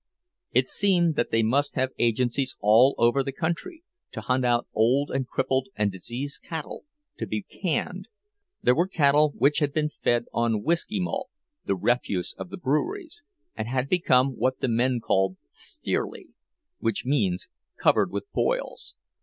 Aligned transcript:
It 0.51 0.67
seemed 0.67 1.15
that 1.15 1.29
they 1.29 1.43
must 1.43 1.75
have 1.75 1.91
agencies 1.99 2.55
all 2.59 2.95
over 2.97 3.21
the 3.21 3.31
country, 3.31 3.83
to 4.13 4.21
hunt 4.21 4.43
out 4.43 4.65
old 4.73 5.11
and 5.11 5.27
crippled 5.27 5.67
and 5.75 5.91
diseased 5.91 6.41
cattle 6.41 6.85
to 7.19 7.27
be 7.27 7.43
canned. 7.43 8.07
There 8.63 8.73
were 8.73 8.87
cattle 8.87 9.31
which 9.37 9.59
had 9.59 9.71
been 9.71 9.89
fed 9.89 10.25
on 10.33 10.63
"whisky 10.63 10.99
malt," 10.99 11.29
the 11.65 11.75
refuse 11.75 12.33
of 12.39 12.49
the 12.49 12.57
breweries, 12.57 13.21
and 13.55 13.67
had 13.67 13.87
become 13.89 14.29
what 14.31 14.59
the 14.59 14.67
men 14.67 15.01
called 15.01 15.37
"steerly"—which 15.51 17.05
means 17.05 17.47
covered 17.79 18.09
with 18.09 18.23
boils. 18.33 18.95